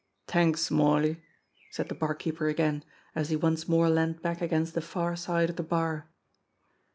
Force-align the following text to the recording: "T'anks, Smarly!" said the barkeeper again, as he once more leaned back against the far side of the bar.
"T'anks, 0.25 0.61
Smarly!" 0.63 1.21
said 1.69 1.87
the 1.87 1.93
barkeeper 1.93 2.47
again, 2.47 2.83
as 3.13 3.29
he 3.29 3.35
once 3.35 3.67
more 3.69 3.87
leaned 3.87 4.23
back 4.23 4.41
against 4.41 4.73
the 4.73 4.81
far 4.81 5.15
side 5.15 5.51
of 5.51 5.57
the 5.57 5.61
bar. 5.61 6.09